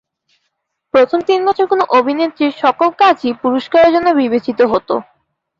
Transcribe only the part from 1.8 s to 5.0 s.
অভিনেত্রীর সকল কাজই পুরস্কারের জন্য বিবেচিত হত।